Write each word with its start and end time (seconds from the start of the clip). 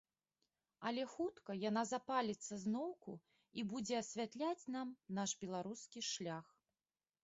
Але 0.89 1.03
хутка 1.15 1.57
яна 1.69 1.83
запаліцца 1.91 2.53
зноўку 2.65 3.11
і 3.59 3.69
будзе 3.75 3.95
асвятляць 4.03 4.69
нам 4.81 4.87
наш 5.23 5.29
беларускі 5.45 5.99
шлях. 6.15 6.45